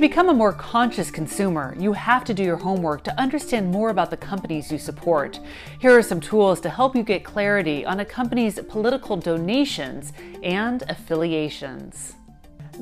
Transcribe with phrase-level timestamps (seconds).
[0.00, 4.10] become a more conscious consumer, you have to do your homework to understand more about
[4.10, 5.38] the companies you support.
[5.78, 10.82] Here are some tools to help you get clarity on a company's political donations and
[10.88, 12.14] affiliations.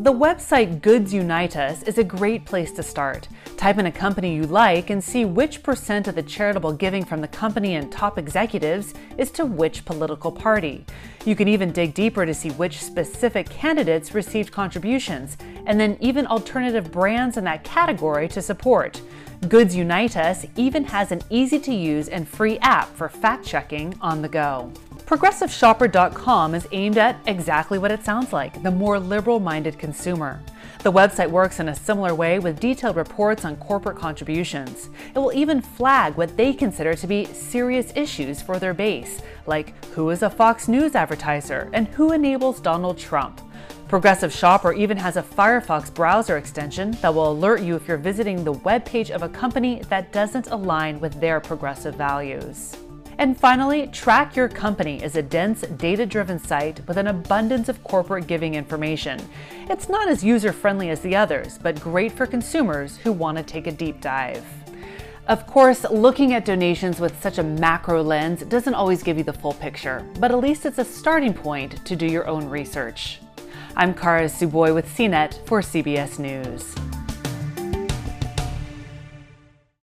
[0.00, 3.26] The website Goods Unite Us is a great place to start.
[3.56, 7.20] Type in a company you like and see which percent of the charitable giving from
[7.20, 10.84] the company and top executives is to which political party.
[11.24, 15.36] You can even dig deeper to see which specific candidates received contributions,
[15.66, 19.02] and then even alternative brands in that category to support.
[19.48, 23.98] Goods Unite Us even has an easy to use and free app for fact checking
[24.00, 24.72] on the go.
[25.08, 30.38] ProgressiveShopper.com is aimed at exactly what it sounds like the more liberal minded consumer.
[30.82, 34.90] The website works in a similar way with detailed reports on corporate contributions.
[35.14, 39.82] It will even flag what they consider to be serious issues for their base, like
[39.94, 43.40] who is a Fox News advertiser and who enables Donald Trump.
[43.88, 48.44] Progressive Shopper even has a Firefox browser extension that will alert you if you're visiting
[48.44, 52.76] the web page of a company that doesn't align with their progressive values.
[53.18, 57.82] And finally, Track Your Company is a dense, data driven site with an abundance of
[57.82, 59.20] corporate giving information.
[59.68, 63.42] It's not as user friendly as the others, but great for consumers who want to
[63.42, 64.44] take a deep dive.
[65.26, 69.32] Of course, looking at donations with such a macro lens doesn't always give you the
[69.32, 73.18] full picture, but at least it's a starting point to do your own research.
[73.74, 76.87] I'm Kara Tsuboi with CNET for CBS News.